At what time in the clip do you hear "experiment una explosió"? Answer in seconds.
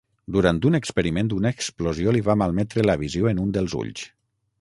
0.77-2.13